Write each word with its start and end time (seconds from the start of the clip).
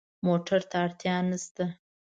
موټر 0.25 0.61
ته 0.69 0.75
اړتیا 0.85 1.15
نه 1.29 1.37
شته. 1.43 1.65